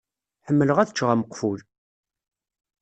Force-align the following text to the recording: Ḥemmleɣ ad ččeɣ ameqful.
Ḥemmleɣ 0.47 0.77
ad 0.79 0.91
ččeɣ 0.93 1.09
ameqful. 1.13 1.59